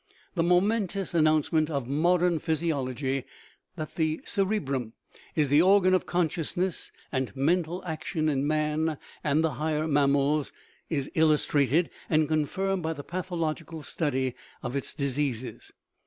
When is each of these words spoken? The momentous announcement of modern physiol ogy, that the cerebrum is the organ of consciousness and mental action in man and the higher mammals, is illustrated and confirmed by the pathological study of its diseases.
The 0.33 0.41
momentous 0.41 1.13
announcement 1.13 1.69
of 1.69 1.87
modern 1.87 2.39
physiol 2.39 2.89
ogy, 2.91 3.23
that 3.75 3.97
the 3.97 4.19
cerebrum 4.25 4.93
is 5.35 5.49
the 5.49 5.61
organ 5.61 5.93
of 5.93 6.07
consciousness 6.07 6.91
and 7.11 7.31
mental 7.35 7.83
action 7.85 8.27
in 8.27 8.47
man 8.47 8.97
and 9.23 9.43
the 9.43 9.51
higher 9.61 9.87
mammals, 9.87 10.51
is 10.89 11.11
illustrated 11.13 11.91
and 12.09 12.27
confirmed 12.27 12.81
by 12.81 12.93
the 12.93 13.03
pathological 13.03 13.83
study 13.83 14.33
of 14.63 14.75
its 14.75 14.95
diseases. 14.95 15.71